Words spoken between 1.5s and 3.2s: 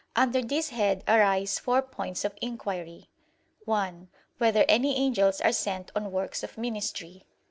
four points of inquiry: